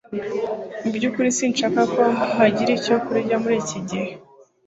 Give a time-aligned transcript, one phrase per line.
[0.81, 2.03] Mu byukuri sinshaka ko
[2.37, 4.09] hagira icyo kurya muri iki gihe